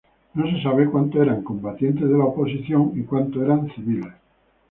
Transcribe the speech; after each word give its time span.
No 0.33 0.47
se 0.49 0.63
sabe 0.63 0.89
cuántos 0.89 1.21
eran 1.21 1.43
combatientes 1.43 2.09
de 2.09 2.17
la 2.17 2.23
oposición 2.25 2.91
y 2.95 3.03
cuántos 3.03 3.43
eran 3.43 3.69
civiles. 3.75 4.11